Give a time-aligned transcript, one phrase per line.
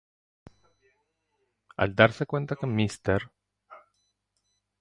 [1.77, 3.31] Al darse cuenta de que Mr.